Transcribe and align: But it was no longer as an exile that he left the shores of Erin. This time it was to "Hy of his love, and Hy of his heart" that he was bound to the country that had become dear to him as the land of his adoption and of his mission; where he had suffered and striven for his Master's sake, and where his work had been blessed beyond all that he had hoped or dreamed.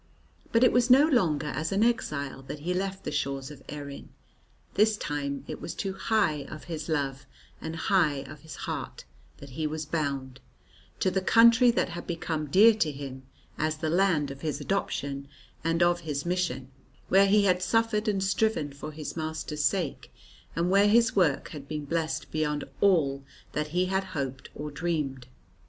But 0.51 0.63
it 0.63 0.71
was 0.71 0.89
no 0.89 1.05
longer 1.07 1.45
as 1.45 1.71
an 1.71 1.83
exile 1.83 2.41
that 2.47 2.61
he 2.61 2.73
left 2.73 3.03
the 3.03 3.11
shores 3.11 3.51
of 3.51 3.61
Erin. 3.69 4.09
This 4.73 4.97
time 4.97 5.45
it 5.47 5.61
was 5.61 5.75
to 5.75 5.93
"Hy 5.93 6.43
of 6.45 6.63
his 6.63 6.89
love, 6.89 7.27
and 7.61 7.75
Hy 7.75 8.23
of 8.23 8.39
his 8.39 8.55
heart" 8.65 9.05
that 9.37 9.51
he 9.51 9.67
was 9.67 9.85
bound 9.85 10.39
to 11.01 11.11
the 11.11 11.21
country 11.21 11.69
that 11.69 11.89
had 11.89 12.07
become 12.07 12.47
dear 12.47 12.73
to 12.73 12.91
him 12.91 13.27
as 13.59 13.77
the 13.77 13.91
land 13.91 14.31
of 14.31 14.41
his 14.41 14.59
adoption 14.59 15.27
and 15.63 15.83
of 15.83 15.99
his 15.99 16.25
mission; 16.25 16.71
where 17.09 17.27
he 17.27 17.43
had 17.43 17.61
suffered 17.61 18.07
and 18.07 18.23
striven 18.23 18.73
for 18.73 18.91
his 18.91 19.15
Master's 19.15 19.63
sake, 19.63 20.11
and 20.55 20.71
where 20.71 20.87
his 20.87 21.15
work 21.15 21.49
had 21.49 21.67
been 21.67 21.85
blessed 21.85 22.31
beyond 22.31 22.63
all 22.79 23.23
that 23.51 23.67
he 23.67 23.85
had 23.85 24.03
hoped 24.15 24.49
or 24.55 24.71
dreamed. 24.71 25.27